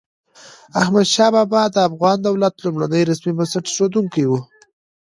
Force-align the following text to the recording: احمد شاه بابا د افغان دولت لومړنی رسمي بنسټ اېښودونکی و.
احمد 0.81 1.07
شاه 1.13 1.31
بابا 1.35 1.63
د 1.71 1.77
افغان 1.89 2.17
دولت 2.27 2.53
لومړنی 2.63 3.01
رسمي 3.09 3.31
بنسټ 3.37 3.65
اېښودونکی 3.69 4.23
و. 4.27 4.31